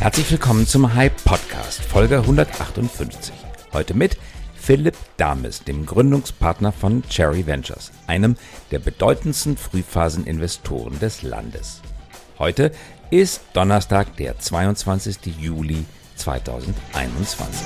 [0.00, 3.34] Herzlich willkommen zum Hype Podcast, Folge 158.
[3.74, 4.16] Heute mit
[4.54, 8.36] Philipp Dames, dem Gründungspartner von Cherry Ventures, einem
[8.70, 11.82] der bedeutendsten Frühphaseninvestoren des Landes.
[12.38, 12.72] Heute
[13.10, 15.18] ist Donnerstag, der 22.
[15.38, 15.84] Juli
[16.16, 17.60] 2021.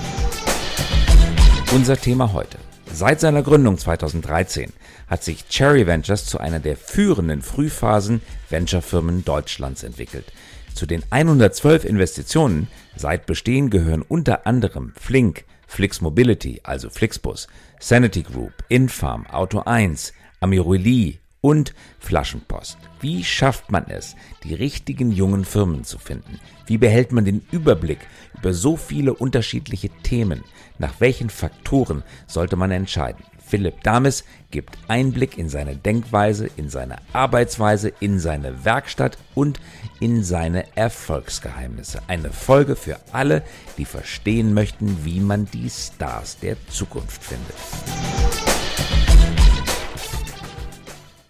[1.73, 2.59] Unser Thema heute.
[2.93, 4.73] Seit seiner Gründung 2013
[5.07, 10.33] hat sich Cherry Ventures zu einer der führenden Frühphasen Venture-Firmen Deutschlands entwickelt.
[10.75, 17.47] Zu den 112 Investitionen seit Bestehen gehören unter anderem Flink, Flix Mobility, also Flixbus,
[17.79, 22.79] Sanity Group, Infarm, Auto 1, Amiruli und Flaschenpost.
[23.01, 26.41] Wie schafft man es, die richtigen jungen Firmen zu finden?
[26.67, 28.01] Wie behält man den Überblick
[28.37, 30.43] über so viele unterschiedliche Themen?
[30.79, 33.23] Nach welchen Faktoren sollte man entscheiden?
[33.55, 39.61] Philipp Dames gibt Einblick in seine Denkweise, in seine Arbeitsweise, in seine Werkstatt und
[40.01, 42.03] in seine Erfolgsgeheimnisse.
[42.09, 43.45] Eine Folge für alle,
[43.79, 47.55] die verstehen möchten, wie man die Stars der Zukunft findet.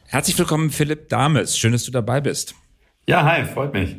[0.06, 1.58] Herzlich willkommen, Philipp Dames.
[1.58, 2.55] Schön, dass du dabei bist.
[3.06, 3.97] Ja, hi, freut mich.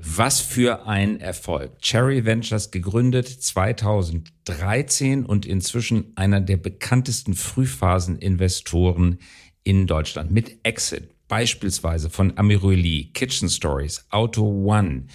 [0.00, 1.80] Was für ein Erfolg.
[1.80, 9.18] Cherry Ventures gegründet 2013 und inzwischen einer der bekanntesten Frühphaseninvestoren
[9.64, 15.06] in Deutschland mit Exit beispielsweise von Amiruli, Kitchen Stories, Auto One,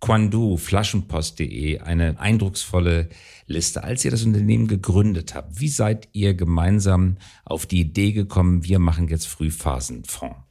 [0.00, 3.08] Quandu, Flaschenpost.de, eine eindrucksvolle
[3.46, 3.84] Liste.
[3.84, 8.78] Als ihr das Unternehmen gegründet habt, wie seid ihr gemeinsam auf die Idee gekommen, wir
[8.78, 10.49] machen jetzt Frühphasenfonds?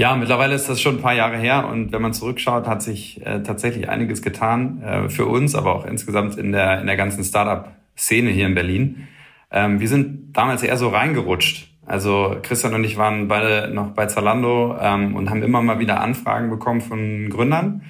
[0.00, 3.20] Ja, mittlerweile ist das schon ein paar Jahre her und wenn man zurückschaut, hat sich
[3.20, 7.22] äh, tatsächlich einiges getan äh, für uns, aber auch insgesamt in der, in der ganzen
[7.22, 9.08] Startup-Szene hier in Berlin.
[9.50, 11.68] Ähm, wir sind damals eher so reingerutscht.
[11.84, 16.00] Also Christian und ich waren beide noch bei Zalando ähm, und haben immer mal wieder
[16.00, 17.82] Anfragen bekommen von Gründern.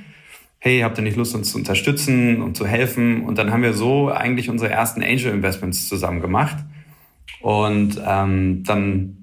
[0.59, 3.23] Hey, habt ihr nicht Lust, uns zu unterstützen und zu helfen?
[3.23, 6.57] Und dann haben wir so eigentlich unsere ersten Angel Investments zusammen gemacht.
[7.41, 9.20] Und ähm, dann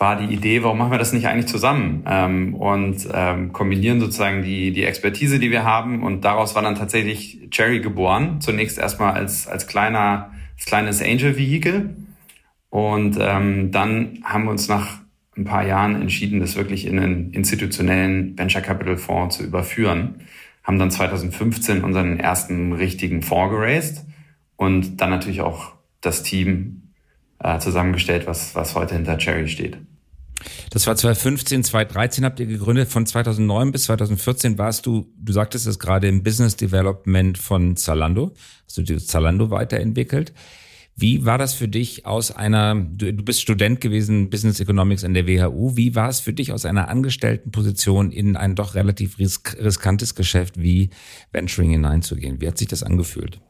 [0.00, 4.42] war die Idee, warum machen wir das nicht eigentlich zusammen ähm, und ähm, kombinieren sozusagen
[4.42, 6.02] die, die Expertise, die wir haben.
[6.02, 8.40] Und daraus war dann tatsächlich Cherry geboren.
[8.40, 11.96] Zunächst erstmal als, als kleiner, als kleines Angel-Vehikel.
[12.70, 15.00] Und ähm, dann haben wir uns nach
[15.36, 20.22] ein paar Jahren entschieden, das wirklich in einen institutionellen Venture Capital Fonds zu überführen.
[20.64, 24.04] Haben dann 2015 unseren ersten richtigen Fonds geraced
[24.56, 26.89] und dann natürlich auch das Team
[27.42, 29.78] äh, zusammengestellt, was, was heute hinter Cherry steht.
[30.70, 32.88] Das war 2015, 2013 habt ihr gegründet.
[32.88, 38.32] Von 2009 bis 2014 warst du, du sagtest es gerade, im Business Development von Zalando.
[38.66, 40.32] Hast du Zalando weiterentwickelt.
[40.96, 45.14] Wie war das für dich aus einer, du, du bist Student gewesen, Business Economics in
[45.14, 45.76] der WHU.
[45.76, 50.60] Wie war es für dich aus einer Angestelltenposition in ein doch relativ risk riskantes Geschäft
[50.60, 50.90] wie
[51.32, 52.40] Venturing hineinzugehen?
[52.40, 53.40] Wie hat sich das angefühlt?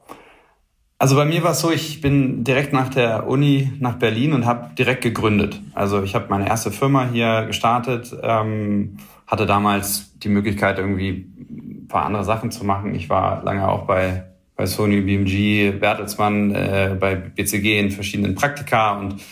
[1.01, 4.45] Also bei mir war es so, ich bin direkt nach der Uni nach Berlin und
[4.45, 5.59] habe direkt gegründet.
[5.73, 11.87] Also ich habe meine erste Firma hier gestartet, ähm, hatte damals die Möglichkeit, irgendwie ein
[11.89, 12.95] paar andere Sachen zu machen.
[12.95, 14.25] Ich war lange auch bei,
[14.57, 19.23] bei Sony, BMG, Bertelsmann, äh, bei BCG in verschiedenen Praktika und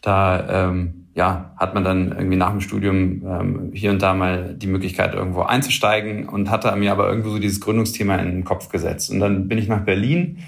[0.00, 4.54] da ähm, ja, hat man dann irgendwie nach dem Studium ähm, hier und da mal
[4.54, 8.70] die Möglichkeit, irgendwo einzusteigen und hatte mir aber irgendwo so dieses Gründungsthema in den Kopf
[8.70, 9.10] gesetzt.
[9.10, 10.38] Und dann bin ich nach Berlin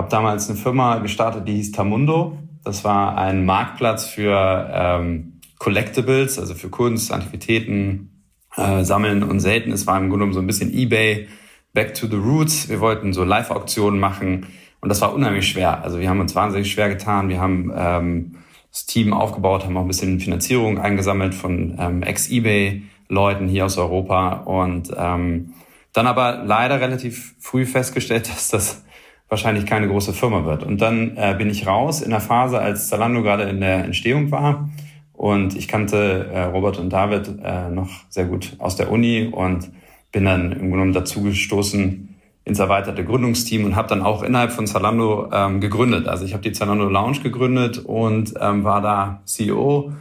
[0.00, 2.38] habe damals eine Firma gestartet, die hieß Tamundo.
[2.64, 8.22] Das war ein Marktplatz für ähm, Collectibles, also für Kunst, Antiquitäten,
[8.56, 9.72] äh, Sammeln und Selten.
[9.72, 11.28] Es war im Grunde genommen so ein bisschen eBay,
[11.74, 12.70] Back to the Roots.
[12.70, 14.46] Wir wollten so Live-Auktionen machen
[14.80, 15.84] und das war unheimlich schwer.
[15.84, 17.28] Also wir haben uns wahnsinnig schwer getan.
[17.28, 18.36] Wir haben ähm,
[18.70, 24.32] das Team aufgebaut, haben auch ein bisschen Finanzierung eingesammelt von ähm, Ex-eBay-Leuten hier aus Europa
[24.46, 25.52] und ähm,
[25.92, 28.82] dann aber leider relativ früh festgestellt, dass das
[29.30, 30.64] wahrscheinlich keine große Firma wird.
[30.64, 34.30] Und dann äh, bin ich raus in der Phase, als Zalando gerade in der Entstehung
[34.30, 34.68] war.
[35.14, 39.70] Und ich kannte äh, Robert und David äh, noch sehr gut aus der Uni und
[40.12, 42.08] bin dann im Grunde dazu gestoßen
[42.44, 46.08] ins erweiterte Gründungsteam und habe dann auch innerhalb von Zalando ähm, gegründet.
[46.08, 49.92] Also ich habe die Zalando Lounge gegründet und ähm, war da CEO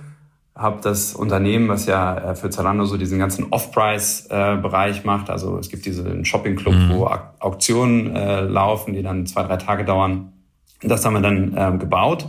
[0.60, 5.30] habe das Unternehmen, was ja äh, für Zalando so diesen ganzen Off-Price-Bereich macht.
[5.30, 6.90] Also es gibt diesen Shopping-Club, mhm.
[6.92, 7.10] wo
[7.40, 10.34] Auktionen äh, laufen, die dann zwei, drei Tage dauern.
[10.82, 12.28] Das haben wir dann äh, gebaut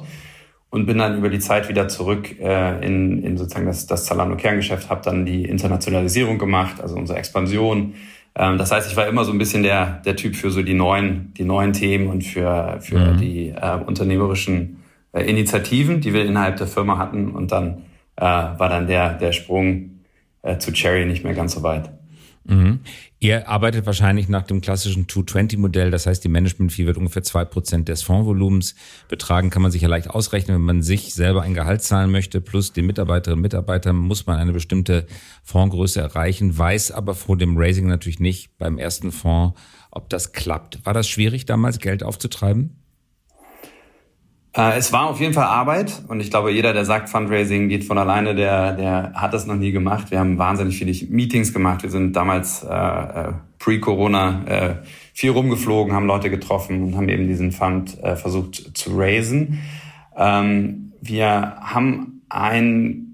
[0.71, 4.89] und bin dann über die Zeit wieder zurück äh, in, in sozusagen das, das Zalando-Kerngeschäft,
[4.89, 7.95] habe dann die Internationalisierung gemacht, also unsere Expansion.
[8.37, 10.75] Ähm, das heißt, ich war immer so ein bisschen der, der Typ für so die
[10.75, 13.19] neuen, die neuen Themen und für, für mhm.
[13.19, 17.83] die äh, unternehmerischen äh, Initiativen, die wir innerhalb der Firma hatten und dann
[18.17, 20.01] äh, war dann der, der Sprung
[20.43, 21.91] äh, zu Cherry nicht mehr ganz so weit.
[22.45, 22.81] Mhm.
[23.19, 27.89] Ihr arbeitet wahrscheinlich nach dem klassischen 220-Modell, das heißt, die Management-Fee wird ungefähr zwei Prozent
[27.89, 28.75] des Fondsvolumens
[29.09, 30.57] betragen, kann man sich ja leicht ausrechnen.
[30.57, 34.39] Wenn man sich selber ein Gehalt zahlen möchte, plus den Mitarbeiterinnen und Mitarbeitern, muss man
[34.39, 35.07] eine bestimmte
[35.43, 39.61] Fondsgröße erreichen, weiß aber vor dem Raising natürlich nicht beim ersten Fonds,
[39.91, 40.85] ob das klappt.
[40.87, 42.80] War das schwierig, damals Geld aufzutreiben?
[44.53, 47.85] Äh, es war auf jeden Fall Arbeit und ich glaube, jeder, der sagt, Fundraising geht
[47.85, 50.11] von alleine, der, der hat das noch nie gemacht.
[50.11, 51.83] Wir haben wahnsinnig viele Meetings gemacht.
[51.83, 54.75] Wir sind damals äh, äh, pre-Corona äh,
[55.15, 59.61] viel rumgeflogen, haben Leute getroffen und haben eben diesen Fund äh, versucht zu raisen.
[60.17, 63.07] Ähm, wir haben ein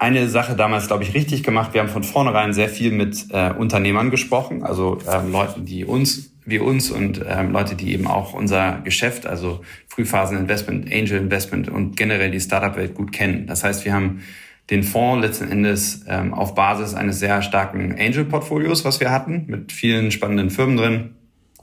[0.00, 1.74] eine Sache damals, glaube ich, richtig gemacht.
[1.74, 6.32] Wir haben von vornherein sehr viel mit äh, Unternehmern gesprochen, also ähm, Leuten, die uns,
[6.50, 12.30] wie uns und ähm, Leute, die eben auch unser Geschäft, also Frühphasen-Investment, Angel-Investment und generell
[12.30, 13.46] die Startup-Welt gut kennen.
[13.46, 14.22] Das heißt, wir haben
[14.70, 19.72] den Fonds letzten Endes ähm, auf Basis eines sehr starken Angel-Portfolios, was wir hatten, mit
[19.72, 21.10] vielen spannenden Firmen drin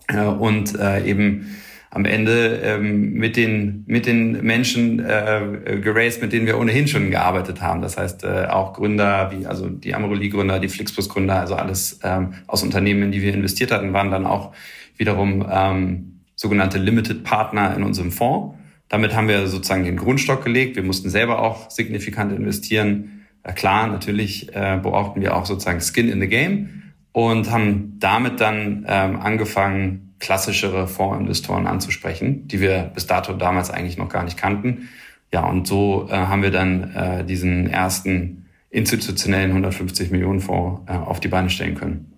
[0.07, 1.56] äh, und äh, eben
[1.89, 7.12] am Ende ähm, mit den mit den Menschen äh, geraced, mit denen wir ohnehin schon
[7.12, 7.81] gearbeitet haben.
[7.81, 12.63] Das heißt äh, auch Gründer wie also die Amorelie-Gründer, die Flixbus-Gründer, also alles ähm, aus
[12.63, 14.54] Unternehmen, in die wir investiert hatten, waren dann auch
[14.98, 18.57] wiederum ähm, sogenannte Limited Partner in unserem Fonds.
[18.89, 20.75] Damit haben wir sozusagen den Grundstock gelegt.
[20.75, 23.25] Wir mussten selber auch signifikant investieren.
[23.45, 28.39] Ja, klar, natürlich äh, brauchten wir auch sozusagen Skin in the Game und haben damit
[28.39, 34.37] dann ähm, angefangen, klassischere Fondsinvestoren anzusprechen, die wir bis dato damals eigentlich noch gar nicht
[34.37, 34.89] kannten.
[35.31, 40.93] Ja, und so äh, haben wir dann äh, diesen ersten institutionellen 150 Millionen Fonds äh,
[40.93, 42.16] auf die Beine stellen können.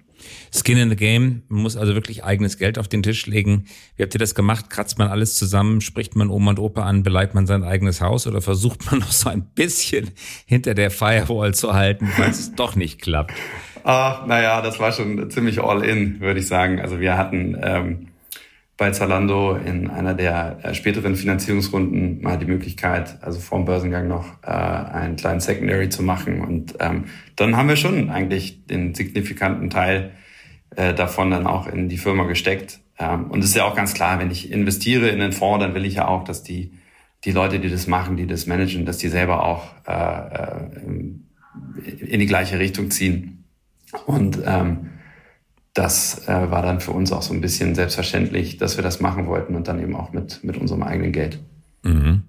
[0.53, 3.65] Skin in the Game, man muss also wirklich eigenes Geld auf den Tisch legen.
[3.95, 4.69] Wie habt ihr das gemacht?
[4.69, 5.81] Kratzt man alles zusammen?
[5.81, 7.03] Spricht man Oma und Opa an?
[7.03, 8.27] Beleiht man sein eigenes Haus?
[8.27, 10.11] Oder versucht man noch so ein bisschen
[10.45, 13.33] hinter der Firewall zu halten, falls es doch nicht klappt?
[13.83, 16.81] Ah, naja, das war schon ziemlich all in, würde ich sagen.
[16.81, 18.08] Also wir hatten ähm,
[18.79, 24.07] bei Zalando in einer der äh, späteren Finanzierungsrunden mal die Möglichkeit, also vor dem Börsengang
[24.07, 26.39] noch äh, einen kleinen Secondary zu machen.
[26.39, 27.03] Und ähm,
[27.35, 30.11] dann haben wir schon eigentlich den signifikanten Teil
[30.77, 32.79] äh, davon dann auch in die Firma gesteckt.
[32.97, 35.75] Ähm, und es ist ja auch ganz klar, wenn ich investiere in den Fonds, dann
[35.75, 36.71] will ich ja auch, dass die,
[37.25, 40.99] die Leute, die das machen, die das managen, dass die selber auch äh, äh
[41.99, 43.43] in die gleiche Richtung ziehen.
[44.05, 44.89] Und ähm,
[45.79, 49.27] das äh, war dann für uns auch so ein bisschen selbstverständlich, dass wir das machen
[49.27, 51.39] wollten und dann eben auch mit, mit unserem eigenen Geld.
[51.83, 52.23] Mhm.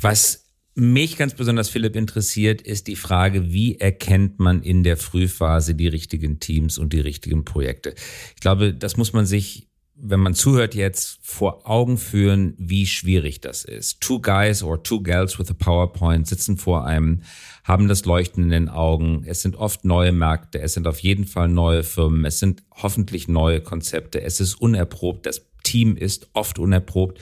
[0.00, 0.44] Was
[0.76, 5.88] mich ganz besonders, Philipp, interessiert, ist die Frage, wie erkennt man in der Frühphase die
[5.88, 7.92] richtigen Teams und die richtigen Projekte?
[8.36, 9.66] Ich glaube, das muss man sich
[9.98, 14.00] wenn man zuhört jetzt, vor Augen führen, wie schwierig das ist.
[14.00, 17.22] Two guys or two girls with a PowerPoint sitzen vor einem,
[17.64, 19.24] haben das Leuchten in den Augen.
[19.26, 23.26] Es sind oft neue Märkte, es sind auf jeden Fall neue Firmen, es sind hoffentlich
[23.28, 27.20] neue Konzepte, es ist unerprobt, das Team ist oft unerprobt.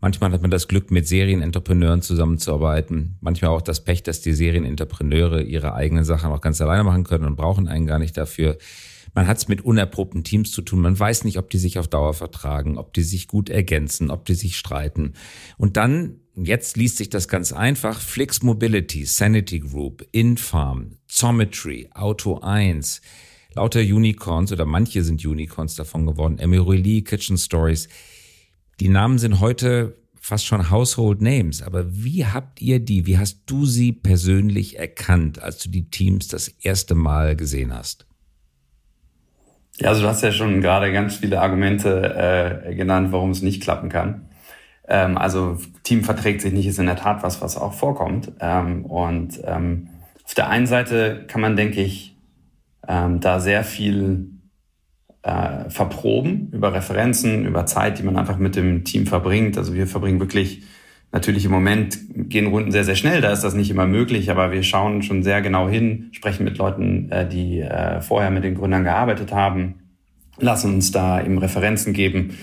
[0.00, 3.18] Manchmal hat man das Glück, mit Serienentrepreneuren zusammenzuarbeiten.
[3.20, 7.24] Manchmal auch das Pech, dass die Serienentrepreneure ihre eigenen Sachen auch ganz alleine machen können
[7.24, 8.58] und brauchen einen gar nicht dafür.
[9.14, 10.80] Man hat es mit unerprobten Teams zu tun.
[10.80, 14.24] Man weiß nicht, ob die sich auf Dauer vertragen, ob die sich gut ergänzen, ob
[14.24, 15.12] die sich streiten.
[15.58, 22.38] Und dann, jetzt liest sich das ganz einfach, Flix Mobility, Sanity Group, Infarm, Zometry, Auto
[22.38, 23.02] 1,
[23.54, 27.88] lauter Unicorns oder manche sind Unicorns davon geworden, Emery Kitchen Stories.
[28.80, 31.62] Die Namen sind heute fast schon Household Names.
[31.62, 36.28] Aber wie habt ihr die, wie hast du sie persönlich erkannt, als du die Teams
[36.28, 38.06] das erste Mal gesehen hast?
[39.78, 43.62] Ja, also du hast ja schon gerade ganz viele Argumente äh, genannt, warum es nicht
[43.62, 44.28] klappen kann.
[44.86, 48.32] Ähm, also Team verträgt sich nicht, ist in der Tat was, was auch vorkommt.
[48.40, 49.88] Ähm, und ähm,
[50.24, 52.16] auf der einen Seite kann man, denke ich,
[52.86, 54.28] ähm, da sehr viel
[55.22, 59.56] äh, verproben über Referenzen, über Zeit, die man einfach mit dem Team verbringt.
[59.56, 60.64] Also wir verbringen wirklich
[61.12, 64.50] Natürlich im Moment gehen Runden sehr, sehr schnell, da ist das nicht immer möglich, aber
[64.50, 68.54] wir schauen schon sehr genau hin, sprechen mit Leuten, äh, die äh, vorher mit den
[68.54, 69.74] Gründern gearbeitet haben,
[70.38, 72.38] lassen uns da eben Referenzen geben.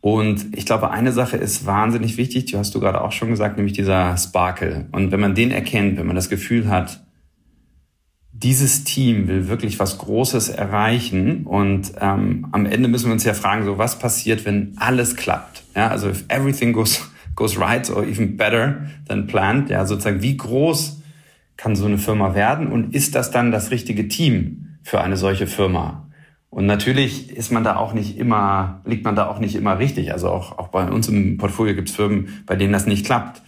[0.00, 3.56] Und ich glaube, eine Sache ist wahnsinnig wichtig, die hast du gerade auch schon gesagt,
[3.56, 4.86] nämlich dieser Sparkle.
[4.90, 7.00] Und wenn man den erkennt, wenn man das Gefühl hat,
[8.32, 13.34] dieses Team will wirklich was Großes erreichen und ähm, am Ende müssen wir uns ja
[13.34, 15.62] fragen, so was passiert, wenn alles klappt?
[15.76, 19.70] Ja, also if everything goes goes right or even better than planned.
[19.70, 21.02] Ja, sozusagen, wie groß
[21.56, 25.46] kann so eine Firma werden und ist das dann das richtige Team für eine solche
[25.46, 26.08] Firma?
[26.50, 30.12] Und natürlich ist man da auch nicht immer, liegt man da auch nicht immer richtig.
[30.12, 33.42] Also auch, auch bei uns im Portfolio gibt es Firmen, bei denen das nicht klappt.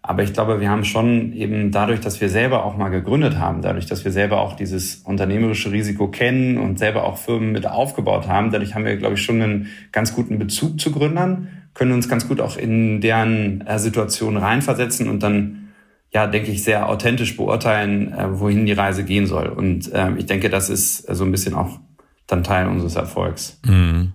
[0.00, 3.62] Aber ich glaube, wir haben schon eben dadurch, dass wir selber auch mal gegründet haben,
[3.62, 8.28] dadurch, dass wir selber auch dieses unternehmerische Risiko kennen und selber auch Firmen mit aufgebaut
[8.28, 12.08] haben, dadurch haben wir, glaube ich, schon einen ganz guten Bezug zu Gründern, können uns
[12.08, 15.68] ganz gut auch in deren äh, Situation reinversetzen und dann,
[16.10, 19.48] ja, denke ich, sehr authentisch beurteilen, äh, wohin die Reise gehen soll.
[19.48, 21.78] Und äh, ich denke, das ist so ein bisschen auch
[22.26, 23.60] dann Teil unseres Erfolgs.
[23.64, 24.14] Mhm.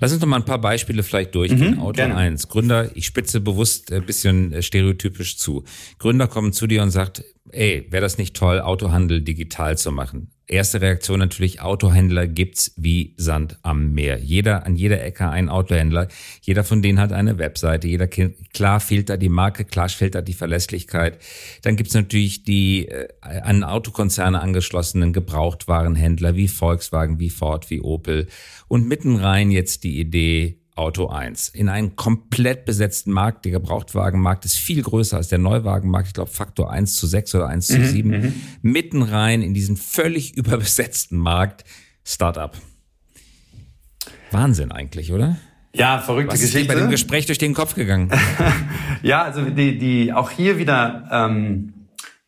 [0.00, 1.76] Lass uns noch mal ein paar Beispiele vielleicht durchgehen.
[1.76, 2.16] Mhm, Auto gerne.
[2.16, 2.48] 1.
[2.48, 5.64] Gründer, ich spitze bewusst ein bisschen äh, stereotypisch zu.
[5.98, 10.30] Gründer kommen zu dir und sagt, ey, wäre das nicht toll, Autohandel digital zu machen?
[10.50, 14.18] Erste Reaktion natürlich, Autohändler gibt's wie Sand am Meer.
[14.18, 16.08] Jeder, an jeder Ecke ein Autohändler.
[16.42, 17.86] Jeder von denen hat eine Webseite.
[17.86, 21.18] Jeder, klar fehlt da die Marke, klar fehlt da die Verlässlichkeit.
[21.62, 28.26] Dann gibt's natürlich die äh, an Autokonzerne angeschlossenen Gebrauchtwarenhändler wie Volkswagen, wie Ford, wie Opel.
[28.66, 33.44] Und mitten rein jetzt die Idee, Auto 1 in einen komplett besetzten Markt.
[33.44, 36.08] Der Gebrauchtwagenmarkt ist viel größer als der Neuwagenmarkt.
[36.08, 38.10] Ich glaube Faktor 1 zu 6 oder 1 zu mhm, 7.
[38.10, 38.34] Mhm.
[38.62, 41.64] Mitten rein in diesen völlig überbesetzten Markt.
[42.04, 42.56] Startup.
[44.30, 45.36] Wahnsinn eigentlich, oder?
[45.74, 46.60] Ja, verrückte Was Geschichte.
[46.60, 48.10] ist dir bei dem Gespräch durch den Kopf gegangen?
[49.02, 51.74] ja, also die, die auch hier wieder ähm,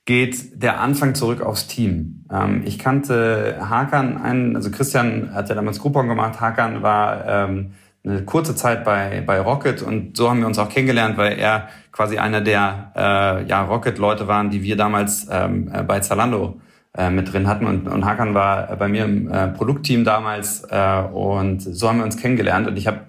[0.04, 2.24] geht der Anfang zurück aufs Team.
[2.30, 6.40] Ähm, ich kannte Hakan, einen, also Christian hat ja damals Groupon gemacht.
[6.40, 7.72] Hakan war ähm,
[8.04, 11.68] eine kurze Zeit bei, bei Rocket und so haben wir uns auch kennengelernt, weil er
[11.92, 16.60] quasi einer der äh, ja, Rocket-Leute waren, die wir damals ähm, äh, bei Zalando
[16.96, 21.02] äh, mit drin hatten und, und Hakan war bei mir im äh, Produktteam damals äh,
[21.12, 23.00] und so haben wir uns kennengelernt und ich habe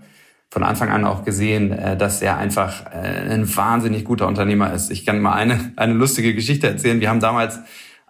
[0.53, 4.91] von Anfang an auch gesehen, äh, dass er einfach äh, ein wahnsinnig guter Unternehmer ist.
[4.91, 7.01] Ich kann mal eine, eine lustige Geschichte erzählen.
[7.01, 7.59] Wir haben damals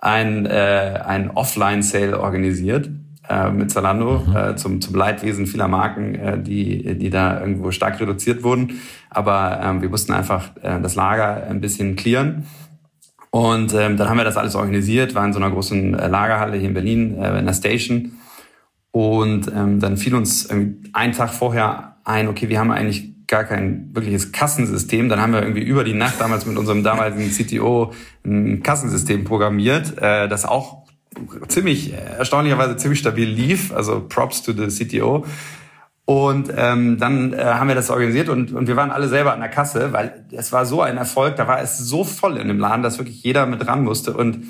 [0.01, 2.89] ein, äh, ein Offline-Sale organisiert
[3.29, 4.35] äh, mit Zalando mhm.
[4.35, 8.79] äh, zum, zum Leidwesen vieler Marken, äh, die, die da irgendwo stark reduziert wurden.
[9.09, 12.45] Aber ähm, wir mussten einfach äh, das Lager ein bisschen clearen.
[13.31, 16.57] Und ähm, dann haben wir das alles organisiert, war in so einer großen äh, Lagerhalle
[16.57, 18.11] hier in Berlin, äh, in der Station.
[18.91, 23.89] Und ähm, dann fiel uns einen Tag vorher ein, okay, wir haben eigentlich gar kein
[23.95, 25.09] wirkliches Kassensystem.
[25.09, 29.97] Dann haben wir irgendwie über die Nacht damals mit unserem damaligen CTO ein Kassensystem programmiert,
[29.97, 30.82] äh, das auch
[31.47, 33.73] ziemlich, erstaunlicherweise ziemlich stabil lief.
[33.73, 35.25] Also Props to the CTO.
[36.05, 39.39] Und ähm, dann äh, haben wir das organisiert und, und wir waren alle selber an
[39.39, 42.59] der Kasse, weil es war so ein Erfolg, da war es so voll in dem
[42.59, 44.11] Laden, dass wirklich jeder mit ran musste.
[44.11, 44.47] Und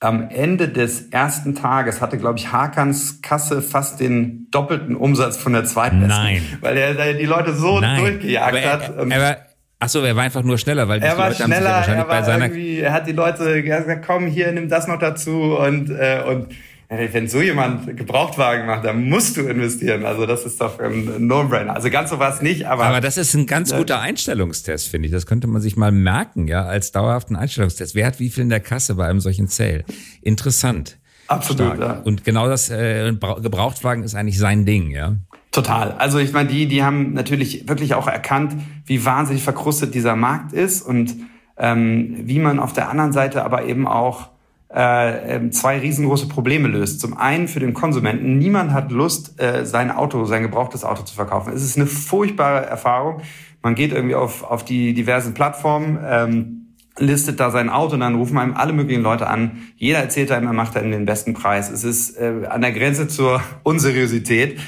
[0.00, 5.52] am Ende des ersten Tages hatte, glaube ich, Hakans Kasse fast den doppelten Umsatz von
[5.52, 6.06] der zweiten.
[6.06, 6.42] Nein.
[6.62, 8.00] Weil er die Leute so Nein.
[8.00, 8.98] durchgejagt aber er, hat.
[8.98, 9.36] Aber
[9.82, 11.98] Ach so, er war einfach nur schneller, weil er war Leute schneller, haben sich ja
[11.98, 14.86] wahrscheinlich er war bei seiner irgendwie, er hat die Leute gesagt, komm hier, nimm das
[14.86, 16.48] noch dazu und äh, und
[16.90, 20.04] wenn so jemand Gebrauchtwagen macht, dann musst du investieren.
[20.04, 21.72] Also das ist doch ein No-Brainer.
[21.72, 22.84] Also ganz so war es nicht, aber.
[22.84, 25.12] Aber das ist ein ganz guter Einstellungstest, finde ich.
[25.12, 27.94] Das könnte man sich mal merken, ja, als dauerhaften Einstellungstest.
[27.94, 29.84] Wer hat wie viel in der Kasse bei einem solchen Sale?
[30.20, 30.98] Interessant.
[31.28, 31.78] Absolut.
[31.78, 32.00] Ja.
[32.02, 35.14] Und genau das äh, Gebrauchtwagen ist eigentlich sein Ding, ja.
[35.52, 35.92] Total.
[35.92, 38.54] Also ich meine, die, die haben natürlich wirklich auch erkannt,
[38.86, 41.16] wie wahnsinnig verkrustet dieser Markt ist und
[41.56, 44.28] ähm, wie man auf der anderen Seite aber eben auch
[44.72, 47.00] äh, ähm, zwei riesengroße Probleme löst.
[47.00, 48.38] Zum einen für den Konsumenten.
[48.38, 51.52] Niemand hat Lust, äh, sein Auto, sein gebrauchtes Auto zu verkaufen.
[51.52, 53.20] Es ist eine furchtbare Erfahrung.
[53.62, 56.56] Man geht irgendwie auf, auf die diversen Plattformen, ähm,
[56.98, 59.58] listet da sein Auto und dann rufen einem alle möglichen Leute an.
[59.76, 61.70] Jeder erzählt einem, er macht dann den besten Preis.
[61.70, 64.60] Es ist äh, an der Grenze zur Unseriosität.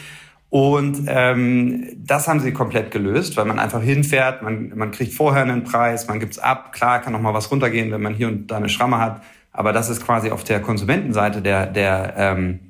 [0.52, 5.44] Und ähm, das haben sie komplett gelöst, weil man einfach hinfährt, man, man kriegt vorher
[5.44, 6.74] einen Preis, man gibt's ab.
[6.74, 9.22] Klar kann noch mal was runtergehen, wenn man hier und da eine Schramme hat.
[9.50, 12.60] Aber das ist quasi auf der Konsumentenseite der, der ähm,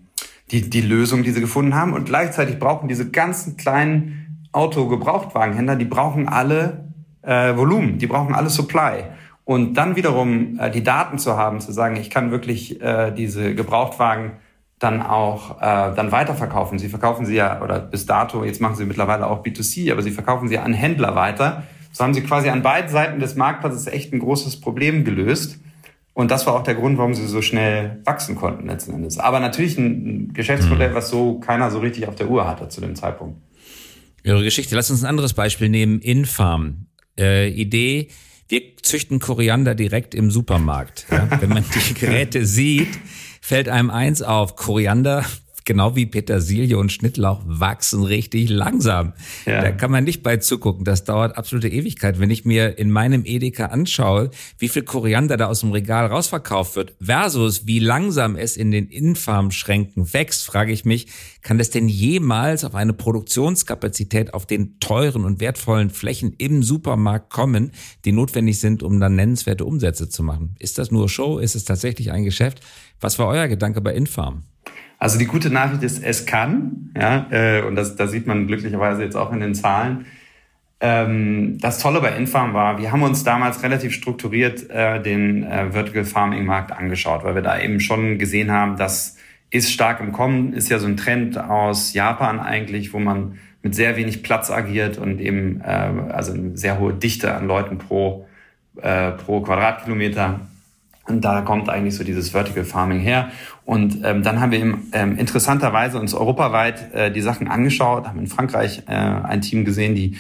[0.52, 1.92] die, die Lösung, die sie gefunden haben.
[1.92, 6.84] Und gleichzeitig brauchen diese ganzen kleinen Auto-Gebrauchtwagenhändler, die brauchen alle
[7.22, 9.06] äh, Volumen, die brauchen alle Supply.
[9.44, 13.56] Und dann wiederum äh, die Daten zu haben, zu sagen, ich kann wirklich äh, diese
[13.56, 14.34] Gebrauchtwagen
[14.82, 16.78] dann auch äh, dann weiterverkaufen.
[16.78, 20.10] Sie verkaufen sie ja, oder bis dato, jetzt machen sie mittlerweile auch B2C, aber sie
[20.10, 21.62] verkaufen sie an Händler weiter.
[21.92, 25.58] So haben sie quasi an beiden Seiten des Marktplatzes echt ein großes Problem gelöst.
[26.14, 29.18] Und das war auch der Grund, warum sie so schnell wachsen konnten letzten Endes.
[29.18, 30.94] Aber natürlich ein Geschäftsmodell, mhm.
[30.94, 33.40] was so keiner so richtig auf der Uhr hatte zu dem Zeitpunkt.
[34.24, 34.74] Ihre Geschichte.
[34.74, 36.00] Lass uns ein anderes Beispiel nehmen.
[36.00, 36.86] Infarm.
[37.18, 38.08] Äh, Idee,
[38.48, 41.06] wir züchten Koriander direkt im Supermarkt.
[41.10, 41.28] Ja?
[41.40, 42.98] Wenn man die Geräte sieht,
[43.42, 44.56] fällt einem eins auf.
[44.56, 45.26] Koriander
[45.64, 49.12] genau wie Petersilie und Schnittlauch wachsen richtig langsam.
[49.46, 49.62] Ja.
[49.62, 50.84] Da kann man nicht bei zugucken.
[50.84, 52.18] Das dauert absolute Ewigkeit.
[52.18, 56.76] Wenn ich mir in meinem Edeka anschaue, wie viel Koriander da aus dem Regal rausverkauft
[56.76, 61.08] wird, versus wie langsam es in den Infarmschränken wächst, frage ich mich,
[61.42, 67.30] kann das denn jemals auf eine Produktionskapazität auf den teuren und wertvollen Flächen im Supermarkt
[67.30, 67.72] kommen,
[68.04, 70.54] die notwendig sind, um dann nennenswerte Umsätze zu machen?
[70.58, 71.38] Ist das nur Show?
[71.38, 72.60] Ist es tatsächlich ein Geschäft?
[73.02, 74.44] Was war euer Gedanke bei Infarm?
[74.98, 79.02] Also die gute Nachricht ist, es kann, ja, äh, und das, das sieht man glücklicherweise
[79.02, 80.06] jetzt auch in den Zahlen.
[80.80, 85.72] Ähm, das Tolle bei Infarm war, wir haben uns damals relativ strukturiert äh, den äh,
[85.72, 89.16] Vertical Farming Markt angeschaut, weil wir da eben schon gesehen haben, das
[89.50, 93.74] ist stark im Kommen, ist ja so ein Trend aus Japan eigentlich, wo man mit
[93.74, 98.26] sehr wenig Platz agiert und eben äh, also eine sehr hohe Dichte an Leuten pro,
[98.80, 100.40] äh, pro Quadratkilometer
[101.06, 103.30] und da kommt eigentlich so dieses Vertical Farming her.
[103.64, 108.20] Und ähm, dann haben wir im, ähm, interessanterweise uns europaweit äh, die Sachen angeschaut, haben
[108.20, 110.16] in Frankreich äh, ein Team gesehen, die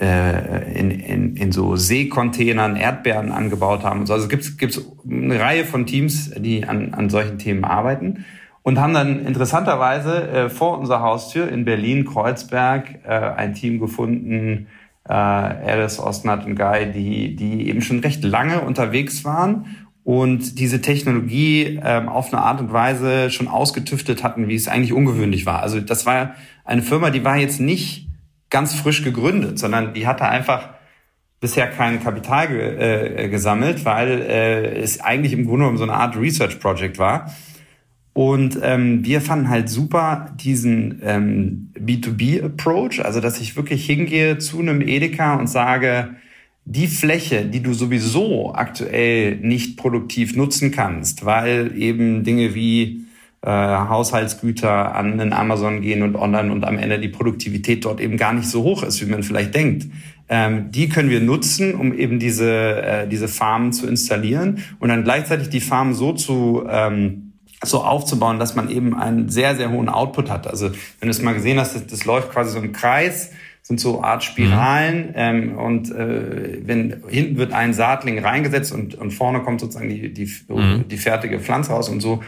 [0.00, 4.00] äh, in, in, in so Seekontainern Erdbeeren angebaut haben.
[4.00, 8.24] Also es gibt, gibt eine Reihe von Teams, die an, an solchen Themen arbeiten
[8.62, 14.68] und haben dann interessanterweise äh, vor unserer Haustür in Berlin-Kreuzberg äh, ein Team gefunden,
[15.08, 20.80] äh, Alice, Osnat und Guy, die, die eben schon recht lange unterwegs waren und diese
[20.80, 25.62] Technologie ähm, auf eine Art und Weise schon ausgetüftet hatten, wie es eigentlich ungewöhnlich war.
[25.62, 28.08] Also das war eine Firma, die war jetzt nicht
[28.50, 30.70] ganz frisch gegründet, sondern die hatte einfach
[31.38, 35.94] bisher kein Kapital ge äh, gesammelt, weil äh, es eigentlich im Grunde genommen so eine
[35.94, 37.32] Art Research Project war.
[38.12, 44.58] Und ähm, wir fanden halt super diesen ähm, B2B-Approach, also dass ich wirklich hingehe zu
[44.58, 46.16] einem Edeka und sage,
[46.64, 53.06] die Fläche, die du sowieso aktuell nicht produktiv nutzen kannst, weil eben Dinge wie
[53.42, 58.16] äh, Haushaltsgüter an den Amazon gehen und online und am Ende die Produktivität dort eben
[58.16, 59.86] gar nicht so hoch ist, wie man vielleicht denkt.
[60.28, 65.02] Ähm, die können wir nutzen, um eben diese, äh, diese Farmen zu installieren und dann
[65.02, 67.30] gleichzeitig die Farmen so zu ähm,
[67.62, 70.46] so aufzubauen, dass man eben einen sehr, sehr hohen Output hat.
[70.46, 73.32] Also wenn du es mal gesehen hast, das, das läuft quasi so im Kreis
[73.70, 75.12] sind so Art Spiralen mhm.
[75.14, 80.12] ähm, und äh, wenn hinten wird ein Saatling reingesetzt und, und vorne kommt sozusagen die,
[80.12, 80.88] die, mhm.
[80.88, 82.20] die fertige Pflanze raus und so.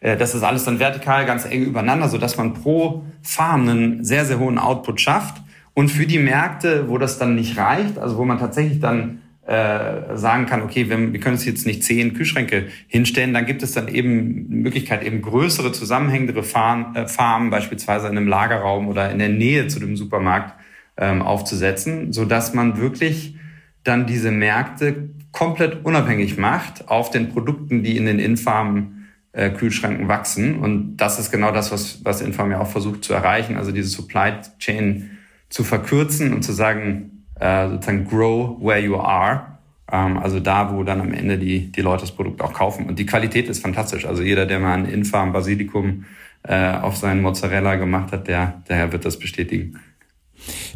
[0.00, 4.04] Äh, das ist alles dann vertikal ganz eng übereinander, so dass man pro Farm einen
[4.04, 5.40] sehr, sehr hohen Output schafft.
[5.72, 10.16] Und für die Märkte, wo das dann nicht reicht, also wo man tatsächlich dann äh,
[10.16, 13.72] sagen kann, okay, wir, wir können uns jetzt nicht zehn Kühlschränke hinstellen, dann gibt es
[13.72, 19.12] dann eben die Möglichkeit, eben größere, zusammenhängendere Farm, äh, Farmen, beispielsweise in einem Lagerraum oder
[19.12, 20.57] in der Nähe zu dem Supermarkt,
[20.98, 23.36] ähm, aufzusetzen, so dass man wirklich
[23.84, 30.08] dann diese Märkte komplett unabhängig macht auf den Produkten, die in den Infarmen äh, Kühlschränken
[30.08, 30.58] wachsen.
[30.58, 33.88] Und das ist genau das, was, was Infarm ja auch versucht zu erreichen, also diese
[33.88, 35.10] Supply Chain
[35.48, 39.58] zu verkürzen und zu sagen, äh, sozusagen grow where you are.
[39.90, 42.86] Ähm, also da, wo dann am Ende die, die Leute das Produkt auch kaufen.
[42.86, 44.06] Und die Qualität ist fantastisch.
[44.06, 46.04] Also jeder, der mal ein Infarm Basilikum
[46.42, 49.78] äh, auf seinen Mozzarella gemacht hat, der, der wird das bestätigen.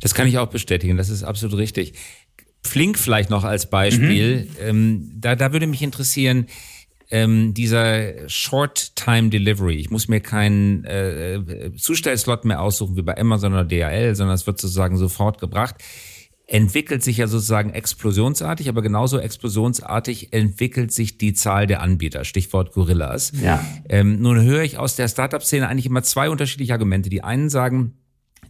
[0.01, 1.95] Das kann ich auch bestätigen, das ist absolut richtig.
[2.65, 4.45] Flink vielleicht noch als Beispiel.
[4.45, 4.57] Mhm.
[4.61, 6.47] Ähm, da, da würde mich interessieren,
[7.13, 9.75] ähm, dieser Short-Time-Delivery.
[9.75, 14.47] Ich muss mir keinen äh, Zustellslot mehr aussuchen wie bei Amazon oder DHL, sondern es
[14.47, 15.77] wird sozusagen sofort gebracht.
[16.47, 22.25] Entwickelt sich ja sozusagen explosionsartig, aber genauso explosionsartig entwickelt sich die Zahl der Anbieter.
[22.25, 23.33] Stichwort Gorillas.
[23.43, 23.65] Ja.
[23.89, 27.11] Ähm, nun höre ich aus der Startup-Szene eigentlich immer zwei unterschiedliche Argumente.
[27.11, 27.95] Die einen sagen,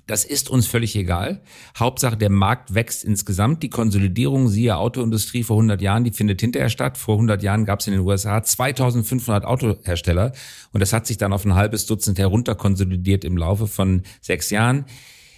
[0.07, 1.43] das ist uns völlig egal.
[1.79, 3.63] Hauptsache, der Markt wächst insgesamt.
[3.63, 6.99] Die Konsolidierung, siehe Autoindustrie vor 100 Jahren, die findet hinterher statt.
[6.99, 10.33] Vor 100 Jahren gab es in den USA 2500 Autohersteller
[10.73, 14.87] und das hat sich dann auf ein halbes Dutzend herunterkonsolidiert im Laufe von sechs Jahren.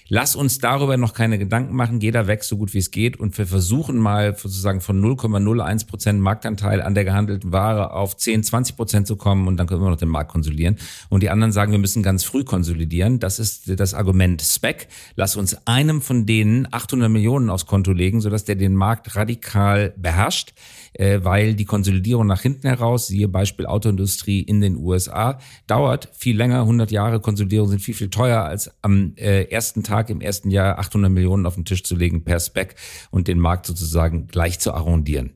[0.08, 2.00] Lass uns darüber noch keine Gedanken machen.
[2.00, 6.20] Jeder wächst so gut wie es geht und wir versuchen mal sozusagen von 0,01 Prozent
[6.20, 9.88] Marktanteil an der gehandelten Ware auf 10, 20 Prozent zu kommen und dann können wir
[9.88, 10.76] noch den Markt konsolidieren.
[11.08, 13.18] Und die anderen sagen, wir müssen ganz früh konsolidieren.
[13.18, 14.88] Das ist das Argument Spec.
[15.16, 19.94] Lass uns einem von denen 800 Millionen aufs Konto legen, sodass der den Markt radikal
[19.96, 20.52] beherrscht
[20.94, 26.36] äh, weil die Konsolidierung nach hinten heraus, siehe Beispiel Autoindustrie in den USA, dauert viel
[26.36, 26.60] länger.
[26.60, 30.78] 100 Jahre Konsolidierung sind viel, viel teuer als am äh, ersten Tag im ersten Jahr
[30.78, 32.74] 800 Millionen auf den Tisch zu legen per Spec
[33.10, 35.34] und den Markt sozusagen gleich zu arrondieren.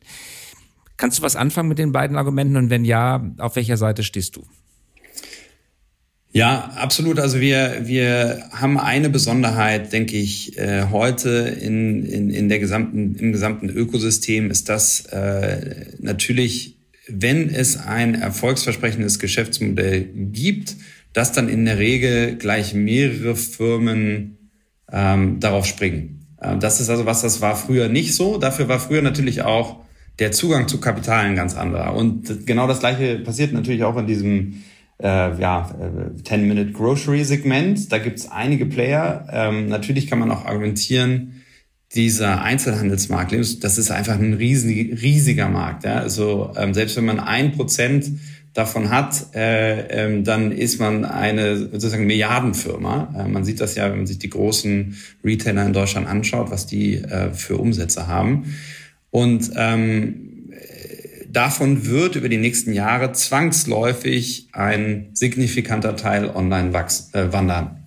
[0.97, 4.37] Kannst du was anfangen mit den beiden Argumenten und wenn ja, auf welcher Seite stehst
[4.37, 4.45] du?
[6.31, 7.19] Ja, absolut.
[7.19, 13.17] Also wir, wir haben eine Besonderheit, denke ich, äh, heute in, in, in der gesamten,
[13.17, 16.77] im gesamten Ökosystem ist das äh, natürlich,
[17.09, 20.77] wenn es ein erfolgsversprechendes Geschäftsmodell gibt,
[21.13, 24.38] dass dann in der Regel gleich mehrere Firmen
[24.93, 26.27] ähm, darauf springen.
[26.41, 28.39] Äh, das ist also was, das war früher nicht so.
[28.39, 29.81] Dafür war früher natürlich auch
[30.19, 31.95] der Zugang zu Kapital ein ganz anderer.
[31.95, 34.65] Und genau das Gleiche passiert natürlich auch in diesem
[35.01, 35.71] äh, ja,
[36.25, 37.93] 10-Minute-Grocery-Segment.
[37.93, 39.27] Da gibt es einige Player.
[39.31, 41.35] Ähm, natürlich kann man auch argumentieren,
[41.95, 45.85] dieser Einzelhandelsmarkt, das ist einfach ein riesig, riesiger Markt.
[45.85, 45.95] Ja?
[45.95, 48.11] Also ähm, selbst wenn man ein Prozent
[48.59, 53.15] davon hat, äh, ähm, dann ist man eine sozusagen Milliardenfirma.
[53.17, 56.67] Äh, man sieht das ja, wenn man sich die großen Retailer in Deutschland anschaut, was
[56.67, 58.57] die äh, für Umsätze haben.
[59.11, 60.51] Und ähm,
[61.31, 67.85] davon wird über die nächsten Jahre zwangsläufig ein signifikanter Teil online wachs, äh, wandern.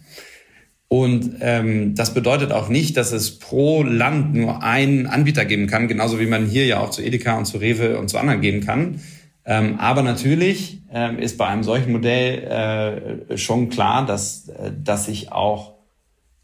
[0.87, 5.89] Und ähm, das bedeutet auch nicht, dass es pro Land nur einen Anbieter geben kann,
[5.89, 8.65] genauso wie man hier ja auch zu Edeka und zu Rewe und zu anderen gehen
[8.65, 9.01] kann.
[9.45, 15.05] Ähm, aber natürlich ähm, ist bei einem solchen Modell äh, schon klar, dass, äh, dass
[15.05, 15.75] sich auch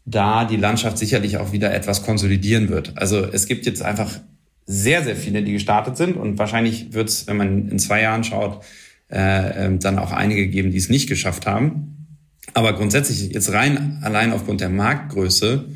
[0.04, 2.96] da die Landschaft sicherlich auch wieder etwas konsolidieren wird.
[2.96, 4.18] Also es gibt jetzt einfach
[4.66, 8.24] sehr, sehr viele, die gestartet sind und wahrscheinlich wird es, wenn man in zwei Jahren
[8.24, 8.64] schaut,
[9.10, 12.06] äh, ähm, dann auch einige geben, die es nicht geschafft haben.
[12.54, 15.66] Aber grundsätzlich jetzt rein allein aufgrund der Marktgröße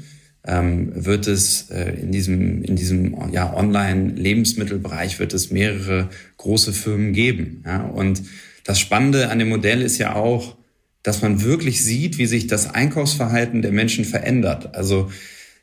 [0.45, 6.73] ähm, wird es äh, in diesem in diesem ja Online Lebensmittelbereich wird es mehrere große
[6.73, 7.63] Firmen geben.
[7.65, 7.83] Ja?
[7.83, 8.23] Und
[8.65, 10.57] das Spannende an dem Modell ist ja auch,
[11.03, 14.75] dass man wirklich sieht, wie sich das Einkaufsverhalten der Menschen verändert.
[14.75, 15.11] Also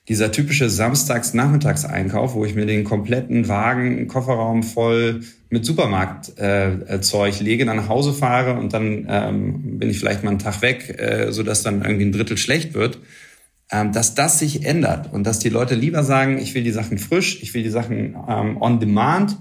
[0.10, 7.66] dieser typische Samstags-Nachmittagseinkauf, wo ich mir den kompletten Wagen, Kofferraum voll mit Supermarktzeug äh, lege,
[7.66, 11.32] dann nach Hause fahre und dann ähm, bin ich vielleicht mal einen Tag weg, äh,
[11.32, 12.98] so dass dann irgendwie ein Drittel schlecht wird,
[13.70, 17.42] dass das sich ändert und dass die Leute lieber sagen, ich will die Sachen frisch,
[17.44, 19.38] ich will die Sachen ähm, on demand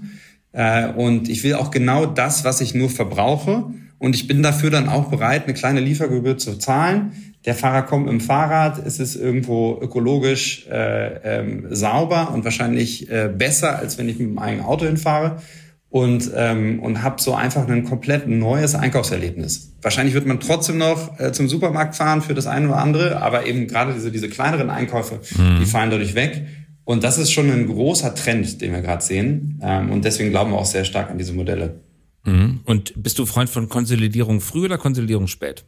[0.51, 3.65] äh, und ich will auch genau das, was ich nur verbrauche
[3.97, 7.11] und ich bin dafür dann auch bereit, eine kleine Liefergebühr zu zahlen.
[7.45, 13.29] Der Fahrer kommt dem Fahrrad, es ist irgendwo ökologisch äh, ähm, sauber und wahrscheinlich äh,
[13.29, 15.41] besser, als wenn ich mit dem eigenen Auto hinfahre
[15.89, 19.73] und, ähm, und habe so einfach ein komplett neues Einkaufserlebnis.
[19.81, 23.45] Wahrscheinlich wird man trotzdem noch äh, zum Supermarkt fahren für das eine oder andere, aber
[23.45, 25.59] eben gerade diese, diese kleineren Einkäufe, mhm.
[25.59, 26.45] die fallen dadurch weg.
[26.83, 29.59] Und das ist schon ein großer Trend, den wir gerade sehen.
[29.63, 31.81] Ähm, und deswegen glauben wir auch sehr stark an diese Modelle.
[32.23, 32.61] Mhm.
[32.65, 35.65] Und bist du Freund von Konsolidierung früh oder Konsolidierung spät?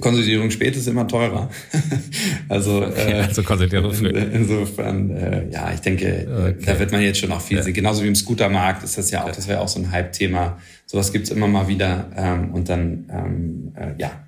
[0.00, 1.50] Konsolidierung spät ist immer teurer.
[2.48, 4.08] also, okay, äh, also Konsolidierung früh.
[4.08, 6.64] Insofern, äh, ja, ich denke, okay.
[6.66, 7.62] da wird man jetzt schon auch viel ja.
[7.62, 7.74] sehen.
[7.74, 10.58] Genauso wie im Scootermarkt ist das ja auch, das wäre auch so ein Hype-Thema.
[10.86, 14.24] Sowas gibt's immer mal wieder ähm, und dann, ähm, äh, ja,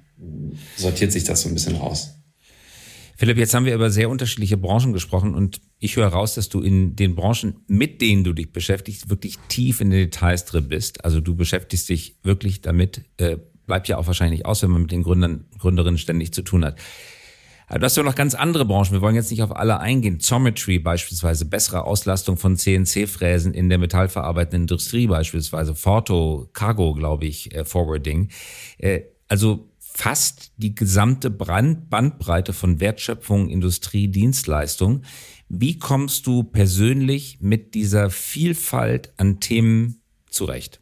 [0.77, 2.17] sortiert sich das so ein bisschen raus.
[3.21, 6.63] Philipp, jetzt haben wir über sehr unterschiedliche Branchen gesprochen und ich höre raus, dass du
[6.63, 11.05] in den Branchen, mit denen du dich beschäftigst, wirklich tief in den Details drin bist.
[11.05, 13.37] Also du beschäftigst dich wirklich damit, äh,
[13.71, 16.75] bleibt ja auch wahrscheinlich aus, wenn man mit den Gründern, Gründerinnen ständig zu tun hat.
[17.73, 18.91] Du hast ja noch ganz andere Branchen.
[18.91, 20.19] Wir wollen jetzt nicht auf alle eingehen.
[20.19, 25.77] Zometry beispielsweise, bessere Auslastung von CNC-Fräsen in der metallverarbeitenden Industrie beispielsweise.
[25.77, 28.31] Forto, Cargo, glaube ich, äh, Forwarding.
[28.79, 35.03] Äh, also fast die gesamte Brand Bandbreite von Wertschöpfung, Industrie, Dienstleistung.
[35.49, 40.81] Wie kommst du persönlich mit dieser Vielfalt an Themen zurecht?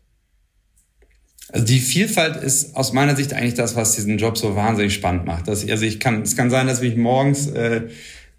[1.51, 5.25] Also die Vielfalt ist aus meiner Sicht eigentlich das, was diesen Job so wahnsinnig spannend
[5.25, 5.49] macht.
[5.49, 7.89] Dass, also ich kann, es kann sein, dass ich morgens äh,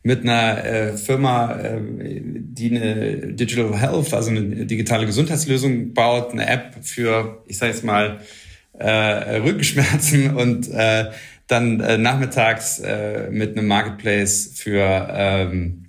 [0.03, 6.47] mit einer äh, Firma, äh, die eine Digital Health, also eine digitale Gesundheitslösung baut, eine
[6.47, 8.19] App für, ich sage jetzt mal,
[8.77, 11.05] äh, Rückenschmerzen und äh,
[11.47, 15.85] dann äh, nachmittags äh, mit einem Marketplace für ähm,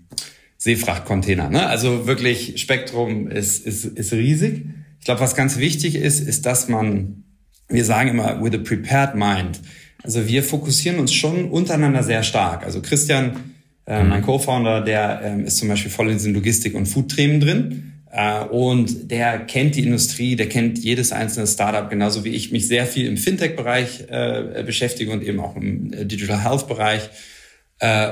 [0.56, 1.50] Seefrachtcontainer.
[1.50, 1.66] Ne?
[1.66, 4.64] Also wirklich Spektrum ist, ist, ist riesig.
[5.00, 7.24] Ich glaube, was ganz wichtig ist, ist, dass man,
[7.68, 9.60] wir sagen immer, with a prepared mind.
[10.02, 12.64] Also wir fokussieren uns schon untereinander sehr stark.
[12.64, 13.54] Also Christian,
[13.86, 17.92] äh, mein Co-Founder, der äh, ist zum Beispiel voll in diesen Logistik- und Food-Themen drin.
[18.12, 22.66] Äh, und der kennt die Industrie, der kennt jedes einzelne Startup, genauso wie ich mich
[22.68, 27.08] sehr viel im Fintech-Bereich äh, beschäftige und eben auch im äh, Digital Health-Bereich.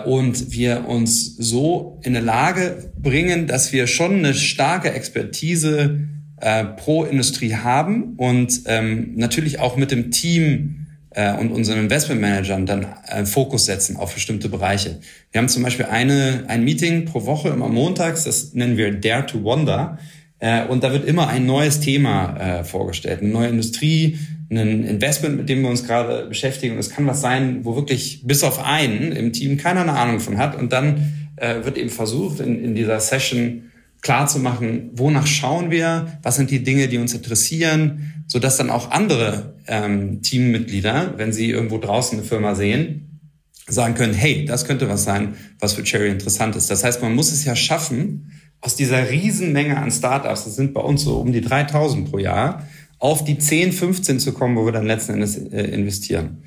[0.06, 6.08] Und wir uns so in eine Lage bringen, dass wir schon eine starke Expertise
[6.40, 12.66] äh, pro Industrie haben und ähm, natürlich auch mit dem Team äh, und unseren Investmentmanagern
[12.66, 15.00] dann äh, Fokus setzen auf bestimmte Bereiche.
[15.32, 19.26] Wir haben zum Beispiel eine, ein Meeting pro Woche immer montags, das nennen wir Dare
[19.26, 19.98] to Wonder.
[20.38, 24.18] Äh, und da wird immer ein neues Thema äh, vorgestellt, eine neue Industrie,
[24.50, 26.74] ein Investment, mit dem wir uns gerade beschäftigen.
[26.74, 30.20] Und es kann was sein, wo wirklich bis auf einen im Team keiner eine Ahnung
[30.20, 30.56] von hat.
[30.56, 33.67] Und dann äh, wird eben versucht, in, in dieser Session
[34.02, 38.56] klar zu machen, wonach schauen wir, was sind die Dinge, die uns interessieren, so dass
[38.56, 43.20] dann auch andere ähm, Teammitglieder, wenn sie irgendwo draußen eine Firma sehen,
[43.66, 46.70] sagen können, hey, das könnte was sein, was für Cherry interessant ist.
[46.70, 50.80] Das heißt, man muss es ja schaffen, aus dieser Riesenmenge an Startups, das sind bei
[50.80, 52.66] uns so um die 3000 pro Jahr,
[52.98, 56.42] auf die 10, 15 zu kommen, wo wir dann letzten Endes äh, investieren.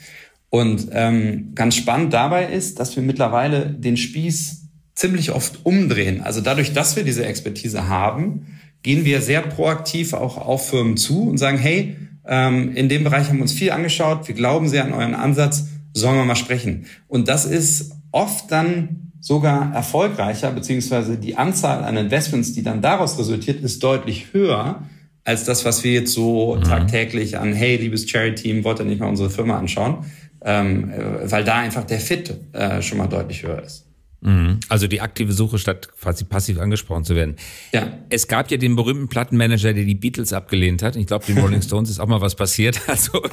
[0.49, 4.60] Und ähm, ganz spannend dabei ist, dass wir mittlerweile den Spieß
[5.01, 6.21] ziemlich oft umdrehen.
[6.21, 11.27] Also dadurch, dass wir diese Expertise haben, gehen wir sehr proaktiv auch auf Firmen zu
[11.27, 14.85] und sagen, hey, ähm, in dem Bereich haben wir uns viel angeschaut, wir glauben sehr
[14.85, 16.85] an euren Ansatz, sollen wir mal sprechen.
[17.07, 23.17] Und das ist oft dann sogar erfolgreicher, beziehungsweise die Anzahl an Investments, die dann daraus
[23.17, 24.83] resultiert, ist deutlich höher
[25.23, 26.63] als das, was wir jetzt so mhm.
[26.63, 30.05] tagtäglich an, hey, liebes Charity-Team, wollt ihr nicht mal unsere Firma anschauen?
[30.43, 33.90] Ähm, äh, weil da einfach der Fit äh, schon mal deutlich höher ist.
[34.21, 34.59] Mhm.
[34.69, 37.35] Also die aktive Suche statt quasi passiv angesprochen zu werden.
[37.73, 37.91] Ja.
[38.09, 40.95] Es gab ja den berühmten Plattenmanager, der die Beatles abgelehnt hat.
[40.95, 42.79] Ich glaube, den Rolling Stones ist auch mal was passiert.
[42.91, 43.23] Also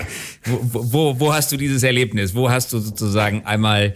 [0.44, 2.34] wo, wo, wo hast du dieses Erlebnis?
[2.34, 3.94] Wo hast du sozusagen einmal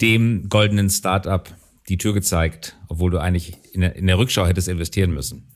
[0.00, 1.52] dem goldenen Startup
[1.88, 5.48] die Tür gezeigt, obwohl du eigentlich in der, in der Rückschau hättest investieren müssen?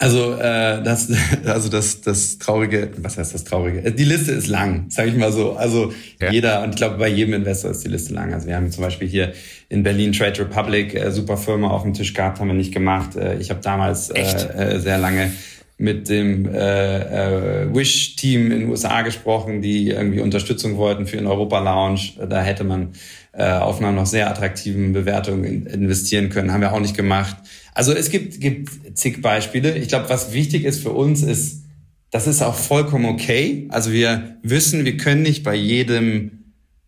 [0.00, 1.10] Also äh, das,
[1.44, 3.90] also das, das traurige, was heißt das traurige?
[3.92, 5.54] Die Liste ist lang, sage ich mal so.
[5.54, 6.30] Also ja.
[6.30, 8.32] jeder und ich glaube bei jedem Investor ist die Liste lang.
[8.32, 9.32] Also wir haben zum Beispiel hier
[9.68, 13.16] in Berlin Trade Republic äh, super Firma auf dem Tisch gehabt, haben wir nicht gemacht.
[13.16, 15.32] Äh, ich habe damals äh, äh, sehr lange
[15.78, 21.26] mit dem äh, äh, Wish-Team in den USA gesprochen, die irgendwie Unterstützung wollten für den
[21.26, 22.26] Europa-Lounge.
[22.28, 22.94] Da hätte man
[23.42, 26.52] auf einer noch sehr attraktiven Bewertung investieren können.
[26.52, 27.36] Haben wir auch nicht gemacht.
[27.72, 29.76] Also es gibt, gibt zig Beispiele.
[29.78, 31.62] Ich glaube, was wichtig ist für uns ist,
[32.10, 33.68] das ist auch vollkommen okay.
[33.70, 36.38] Also wir wissen, wir können nicht bei jedem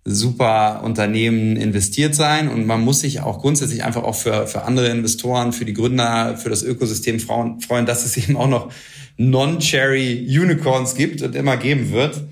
[0.04, 4.88] super Unternehmen investiert sein und man muss sich auch grundsätzlich einfach auch für, für andere
[4.88, 8.72] Investoren, für die Gründer, für das Ökosystem freuen, dass es eben auch noch
[9.18, 12.22] Non-Cherry Unicorns gibt und immer geben wird.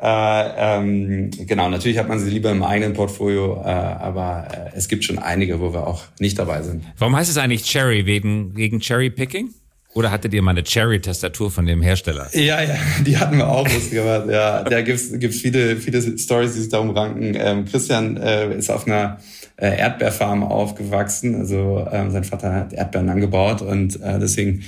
[0.00, 4.88] Äh, ähm, genau, natürlich hat man sie lieber im eigenen Portfolio, äh, aber äh, es
[4.88, 6.84] gibt schon einige, wo wir auch nicht dabei sind.
[6.98, 8.04] Warum heißt es eigentlich Cherry?
[8.04, 9.50] Wegen, wegen Cherry Picking?
[9.94, 12.28] Oder hattet ihr mal eine Cherry-Tastatur von dem Hersteller?
[12.34, 12.74] Ja, ja,
[13.06, 14.30] die hatten wir auch lustigerweise.
[14.30, 17.32] Ja, da gibt's gibt's viele, viele Stories, die sich darum ranken.
[17.34, 19.18] Ähm, Christian äh, ist auf einer
[19.56, 21.34] äh, Erdbeerfarm aufgewachsen.
[21.36, 24.64] Also ähm, sein Vater hat Erdbeeren angebaut und äh, deswegen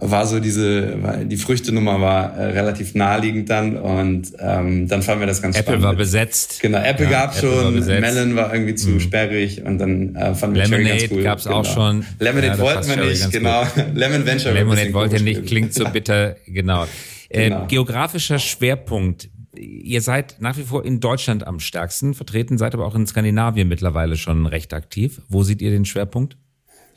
[0.00, 5.26] war so diese, die Früchtenummer war äh, relativ naheliegend dann und ähm, dann fanden wir
[5.28, 5.84] das ganz Apple spannend.
[5.84, 6.60] Apple war besetzt.
[6.60, 9.00] Genau, Apple ja, gab Apple schon, war Melon war irgendwie zu mhm.
[9.00, 11.22] sperrig und dann äh, fanden wir Lemonade Cherry ganz cool.
[11.22, 11.56] gab's genau.
[11.56, 12.04] auch schon.
[12.18, 13.62] Lemonade ja, wollten wir nicht, genau.
[13.94, 16.86] Lemon Venture Lemonade wollte nicht, klingt so bitter, genau.
[17.28, 17.66] Äh, genau.
[17.66, 19.28] geografischer Schwerpunkt.
[19.56, 23.68] Ihr seid nach wie vor in Deutschland am stärksten vertreten, seid aber auch in Skandinavien
[23.68, 25.22] mittlerweile schon recht aktiv.
[25.28, 26.36] Wo seht ihr den Schwerpunkt?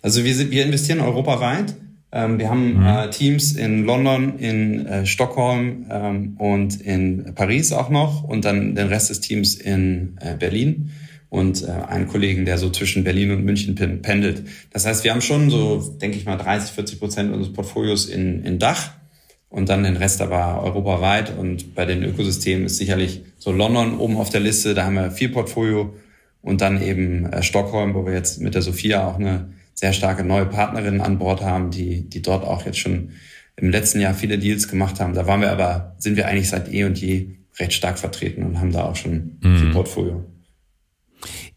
[0.02, 1.76] Also wir, sind, wir investieren europaweit.
[2.12, 2.86] Ähm, wir haben mhm.
[2.86, 8.76] äh, Teams in London, in äh, Stockholm ähm, und in Paris auch noch und dann
[8.76, 10.92] den Rest des Teams in äh, Berlin
[11.30, 14.44] und äh, einen Kollegen, der so zwischen Berlin und München pendelt.
[14.72, 18.44] Das heißt, wir haben schon so, denke ich mal, 30, 40 Prozent unseres Portfolios in,
[18.46, 18.92] in Dach
[19.50, 21.38] und dann den Rest aber europaweit.
[21.38, 25.12] Und bei den Ökosystemen ist sicherlich so London oben auf der Liste, da haben wir
[25.12, 25.94] viel Portfolio
[26.42, 30.24] und dann eben äh, Stockholm, wo wir jetzt mit der Sophia auch eine sehr starke
[30.24, 33.12] neue Partnerinnen an Bord haben, die, die dort auch jetzt schon
[33.56, 35.14] im letzten Jahr viele Deals gemacht haben.
[35.14, 38.60] Da waren wir aber, sind wir eigentlich seit eh und je recht stark vertreten und
[38.60, 39.58] haben da auch schon mhm.
[39.58, 40.26] viel Portfolio.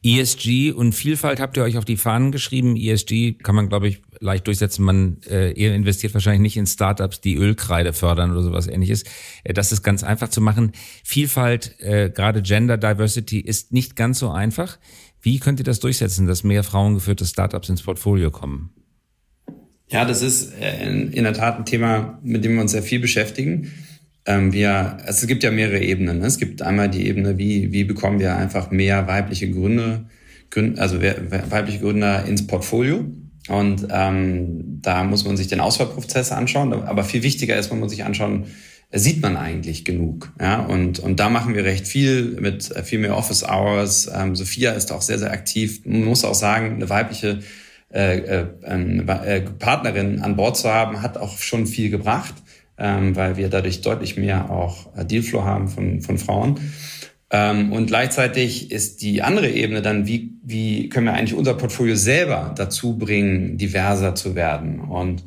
[0.02, 2.74] ESG und Vielfalt habt ihr euch auf die Fahnen geschrieben.
[2.76, 4.82] ESG kann man, glaube ich, leicht durchsetzen.
[4.82, 9.04] Man äh, ihr investiert wahrscheinlich nicht in Startups, die Ölkreide fördern oder sowas ähnliches.
[9.44, 10.72] Äh, das ist ganz einfach zu machen.
[11.04, 14.78] Vielfalt, äh, gerade Gender Diversity, ist nicht ganz so einfach.
[15.22, 18.70] Wie könnt ihr das durchsetzen, dass mehr frauengeführte Startups ins Portfolio kommen?
[19.88, 23.00] Ja, das ist äh, in, der Tat ein Thema, mit dem wir uns sehr viel
[23.00, 23.72] beschäftigen.
[24.24, 26.20] Ähm, wir, also es gibt ja mehrere Ebenen.
[26.20, 26.26] Ne?
[26.26, 30.06] Es gibt einmal die Ebene, wie, wie bekommen wir einfach mehr weibliche Gründe,
[30.76, 33.04] also weibliche Gründer ins Portfolio.
[33.48, 36.72] Und ähm, da muss man sich den Auswahlprozess anschauen.
[36.72, 38.46] Aber viel wichtiger ist, man muss sich anschauen,
[38.92, 40.32] sieht man eigentlich genug.
[40.40, 40.60] Ja?
[40.60, 44.10] Und, und da machen wir recht viel mit viel mehr Office Hours.
[44.12, 45.82] Ähm, Sophia ist auch sehr, sehr aktiv.
[45.84, 47.40] Man muss auch sagen, eine weibliche
[47.92, 52.34] äh, äh, äh, Partnerin an Bord zu haben, hat auch schon viel gebracht,
[52.78, 56.60] ähm, weil wir dadurch deutlich mehr auch äh, Dealflow haben von, von Frauen.
[57.32, 61.96] Ähm, und gleichzeitig ist die andere Ebene dann, wie, wie können wir eigentlich unser Portfolio
[61.96, 64.80] selber dazu bringen, diverser zu werden?
[64.80, 65.24] Und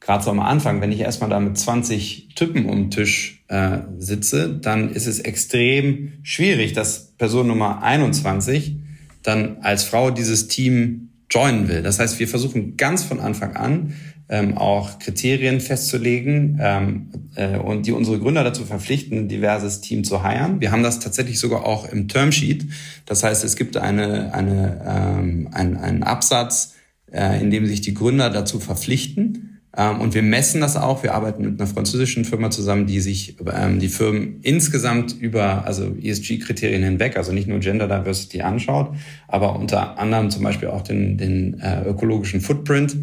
[0.00, 3.78] gerade so am Anfang, wenn ich erstmal da mit 20 Typen um den Tisch äh,
[3.98, 8.76] sitze, dann ist es extrem schwierig, dass Person Nummer 21
[9.22, 11.82] dann als Frau dieses Team joinen will.
[11.82, 13.94] Das heißt, wir versuchen ganz von Anfang an
[14.28, 20.04] ähm, auch Kriterien festzulegen ähm, äh, und die unsere Gründer dazu verpflichten, ein diverses Team
[20.04, 20.60] zu heiren.
[20.60, 22.66] Wir haben das tatsächlich sogar auch im Termsheet.
[23.04, 26.74] Das heißt, es gibt eine, eine, ähm, ein, einen Absatz,
[27.12, 29.55] äh, in dem sich die Gründer dazu verpflichten.
[29.76, 31.02] Ähm, und wir messen das auch.
[31.02, 35.94] Wir arbeiten mit einer französischen Firma zusammen, die sich ähm, die Firmen insgesamt über also
[36.00, 38.94] ESG-Kriterien hinweg, also nicht nur Gender Diversity anschaut,
[39.28, 42.96] aber unter anderem zum Beispiel auch den, den äh, ökologischen Footprint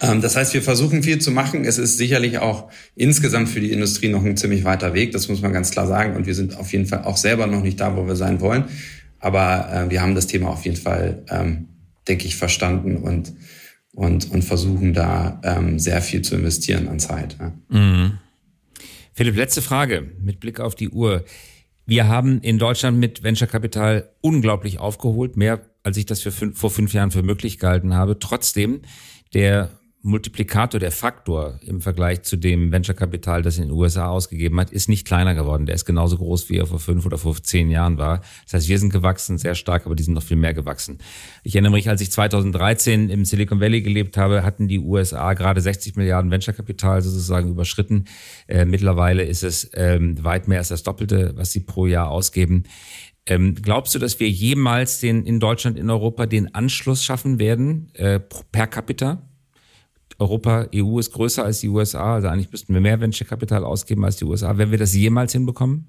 [0.00, 1.66] ähm, das heißt, wir versuchen viel zu machen.
[1.66, 5.12] Es ist sicherlich auch insgesamt für die Industrie noch ein ziemlich weiter Weg.
[5.12, 6.16] Das muss man ganz klar sagen.
[6.16, 8.64] Und wir sind auf jeden Fall auch selber noch nicht da, wo wir sein wollen.
[9.20, 11.22] Aber äh, wir haben das Thema auf jeden Fall,
[12.08, 13.34] denke ich, verstanden und,
[13.92, 17.36] und, und versuchen da ähm, sehr viel zu investieren an Zeit.
[17.38, 17.52] Ja.
[17.68, 18.18] Mhm.
[19.12, 21.24] Philipp, letzte Frage mit Blick auf die Uhr.
[21.84, 26.58] Wir haben in Deutschland mit Venture Capital unglaublich aufgeholt, mehr als ich das für fünf,
[26.58, 28.18] vor fünf Jahren für möglich gehalten habe.
[28.18, 28.82] Trotzdem,
[29.34, 29.70] der
[30.04, 34.88] Multiplikator, der Faktor im Vergleich zu dem Venture-Kapital, das in den USA ausgegeben hat, ist
[34.88, 35.64] nicht kleiner geworden.
[35.64, 38.20] Der ist genauso groß, wie er vor fünf oder vor zehn Jahren war.
[38.44, 40.98] Das heißt, wir sind gewachsen, sehr stark, aber die sind noch viel mehr gewachsen.
[41.44, 45.60] Ich erinnere mich, als ich 2013 im Silicon Valley gelebt habe, hatten die USA gerade
[45.60, 48.06] 60 Milliarden Venture-Kapital sozusagen überschritten.
[48.48, 52.64] Äh, mittlerweile ist es ähm, weit mehr als das Doppelte, was sie pro Jahr ausgeben.
[53.24, 57.94] Ähm, glaubst du, dass wir jemals den in Deutschland, in Europa den Anschluss schaffen werden
[57.94, 59.28] äh, per capita?
[60.18, 64.16] Europa, EU ist größer als die USA, also eigentlich müssten wir mehr Venture-Kapital ausgeben als
[64.16, 64.56] die USA.
[64.58, 65.86] Werden wir das jemals hinbekommen?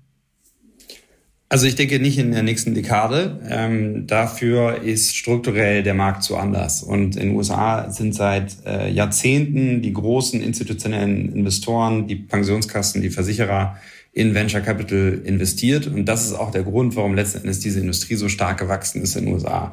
[1.53, 3.39] Also ich denke nicht in der nächsten Dekade.
[3.47, 6.81] Ähm, dafür ist strukturell der Markt zu anders.
[6.81, 13.11] Und in den USA sind seit äh, Jahrzehnten die großen institutionellen Investoren, die Pensionskassen, die
[13.11, 13.77] Versicherer
[14.13, 15.85] in Venture Capital investiert.
[15.85, 19.15] Und das ist auch der Grund, warum letzten Endes diese Industrie so stark gewachsen ist
[19.15, 19.71] in den USA.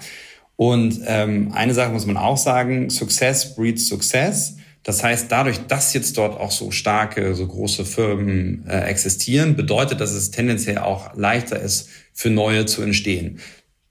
[0.61, 4.57] Und ähm, eine Sache muss man auch sagen, Success breeds Success.
[4.83, 10.03] Das heißt, dadurch, dass jetzt dort auch so starke, so große Firmen äh, existieren, bedeutet,
[10.03, 13.39] dass es tendenziell auch leichter ist, für neue zu entstehen.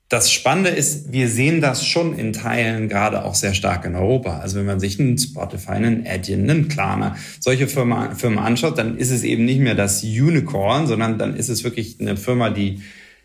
[0.10, 4.38] Das Spannende ist, wir sehen das schon in Teilen gerade auch sehr stark in Europa.
[4.38, 8.96] Also wenn man sich einen Spotify, einen Adyen, einen Klarna, solche Firmen, Firmen anschaut, dann
[8.96, 12.84] ist es eben nicht mehr das Unicorn, sondern dann ist es wirklich eine Firma, die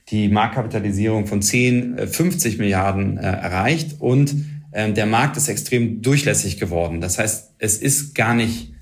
[0.08, 4.34] die Marktkapitalisierung von 10, 50 äh, Milliarden äh, erreicht und
[4.72, 7.00] äh, der Markt ist extrem durchlässig geworden.
[7.00, 8.72] Das heißt, es ist gar nicht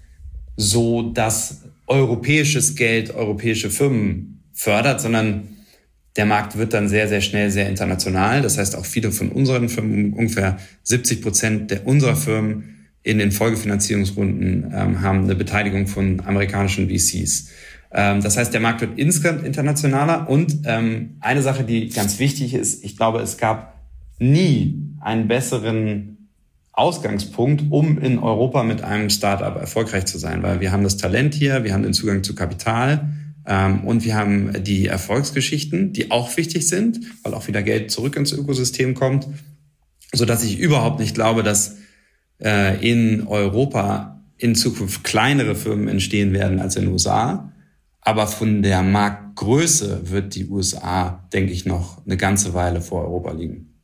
[0.57, 5.49] so, dass europäisches Geld europäische Firmen fördert, sondern
[6.17, 8.43] der Markt wird dann sehr, sehr schnell sehr international.
[8.43, 13.33] Das heißt, auch viele von unseren Firmen, ungefähr 70 Prozent der unserer Firmen in den
[13.33, 17.49] Folgefinanzierungsrunden ähm, haben eine Beteiligung von amerikanischen VCs.
[17.95, 20.29] Ähm, das heißt, der Markt wird insgesamt internationaler.
[20.29, 23.81] Und ähm, eine Sache, die ganz wichtig ist, ich glaube, es gab
[24.19, 26.29] nie einen besseren
[26.73, 31.35] Ausgangspunkt, um in Europa mit einem Startup erfolgreich zu sein, weil wir haben das Talent
[31.35, 33.11] hier, wir haben den Zugang zu Kapital
[33.47, 38.17] ähm, und wir haben die Erfolgsgeschichten, die auch wichtig sind, weil auch wieder Geld zurück
[38.17, 39.29] ins Ökosystem kommt,
[40.13, 41.77] so dass ich überhaupt nicht glaube, dass
[42.43, 47.52] äh, in Europa in Zukunft kleinere Firmen entstehen werden als in den USA.
[48.03, 53.31] Aber von der Marktgröße wird die USA, denke ich, noch eine ganze Weile vor Europa
[53.33, 53.79] liegen.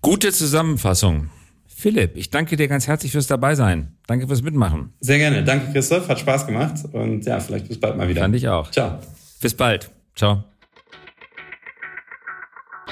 [0.00, 1.30] Gute Zusammenfassung.
[1.66, 3.96] Philipp, ich danke dir ganz herzlich fürs Dabeisein.
[4.08, 4.92] Danke fürs Mitmachen.
[4.98, 5.44] Sehr gerne.
[5.44, 6.08] Danke, Christoph.
[6.08, 6.84] Hat Spaß gemacht.
[6.92, 8.22] Und ja, vielleicht bis bald mal wieder.
[8.22, 8.72] Fand ich auch.
[8.72, 8.98] Ciao.
[9.40, 9.88] Bis bald.
[10.16, 10.42] Ciao.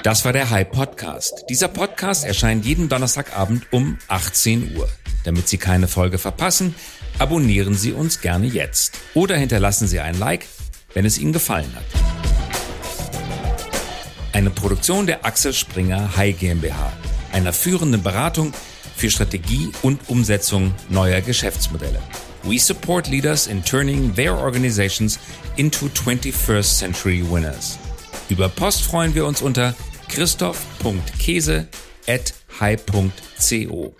[0.03, 1.43] Das war der High Podcast.
[1.49, 4.87] Dieser Podcast erscheint jeden Donnerstagabend um 18 Uhr.
[5.25, 6.73] Damit Sie keine Folge verpassen,
[7.19, 10.45] abonnieren Sie uns gerne jetzt oder hinterlassen Sie ein Like,
[10.93, 11.85] wenn es Ihnen gefallen hat.
[14.33, 16.93] Eine Produktion der Axel Springer High GmbH,
[17.31, 18.53] einer führenden Beratung
[18.95, 21.99] für Strategie und Umsetzung neuer Geschäftsmodelle.
[22.43, 25.19] We support leaders in turning their organizations
[25.57, 27.77] into 21st century winners.
[28.29, 29.75] Über Post freuen wir uns unter
[30.07, 31.67] christoph.käse
[32.07, 33.95] at high.co.